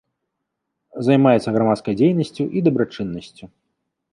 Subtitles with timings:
[1.09, 3.45] Займаецца грамадскай дзейнасцю і дабрачыннасцю.